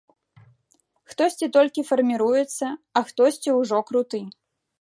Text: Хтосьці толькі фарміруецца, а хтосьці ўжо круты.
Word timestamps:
Хтосьці 1.11 1.51
толькі 1.59 1.85
фарміруецца, 1.89 2.65
а 3.01 3.07
хтосьці 3.11 3.49
ўжо 3.59 3.77
круты. 3.93 4.19